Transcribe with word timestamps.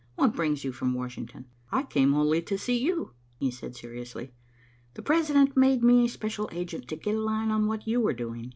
"What 0.15 0.33
brings 0.33 0.63
you 0.63 0.71
from 0.71 0.95
Washington?" 0.95 1.45
"I 1.71 1.83
came 1.83 2.13
wholly 2.13 2.41
to 2.41 2.57
see 2.57 2.75
you," 2.75 3.13
he 3.37 3.51
said 3.51 3.75
seriously. 3.75 4.33
"The 4.95 5.03
President 5.03 5.55
made 5.55 5.83
me 5.83 6.05
a 6.05 6.09
special 6.09 6.49
agent 6.51 6.87
to 6.87 6.95
get 6.95 7.13
a 7.13 7.19
line 7.21 7.51
on 7.51 7.67
what 7.67 7.85
you 7.87 8.01
were 8.01 8.13
doing. 8.13 8.49